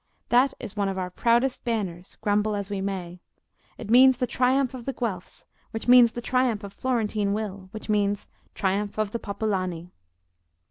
[0.29, 3.19] That is one of our proudest banners, grumble as we may;
[3.77, 7.87] it means the triumph of the Guelfs, which means the triumph of Florentine will, which
[7.87, 9.91] means triumph of the popolani."